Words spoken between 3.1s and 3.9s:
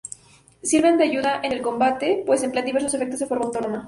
de forma autónoma.